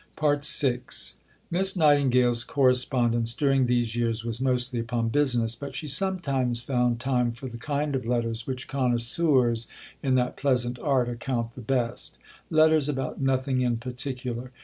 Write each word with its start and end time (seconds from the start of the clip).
VI 0.19 0.79
Miss 1.51 1.75
Nightingale's 1.75 2.43
correspondence 2.43 3.35
during 3.35 3.67
these 3.67 3.95
years 3.95 4.25
was 4.25 4.41
mostly 4.41 4.79
upon 4.79 5.09
business, 5.09 5.53
but 5.53 5.75
she 5.75 5.87
sometimes 5.87 6.63
found 6.63 6.99
time 6.99 7.33
for 7.33 7.45
the 7.47 7.59
kind 7.59 7.95
of 7.95 8.07
letters 8.07 8.47
which 8.47 8.67
connoisseurs 8.67 9.67
in 10.01 10.15
that 10.15 10.37
pleasant 10.37 10.79
art 10.79 11.07
account 11.07 11.51
the 11.51 11.61
best 11.61 12.17
letters 12.49 12.89
about 12.89 13.21
nothing 13.21 13.61
in 13.61 13.77
particular. 13.77 14.51